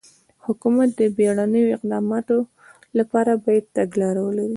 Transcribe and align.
حکومت 0.45 0.89
د 0.99 1.01
بېړنیو 1.17 1.73
اقداماتو 1.77 2.37
لپاره 2.97 3.31
باید 3.43 3.65
تګلاره 3.77 4.21
ولري. 4.23 4.49